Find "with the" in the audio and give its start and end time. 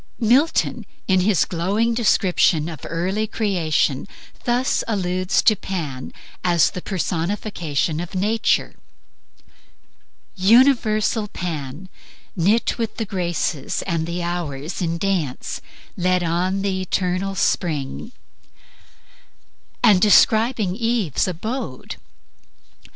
12.79-13.05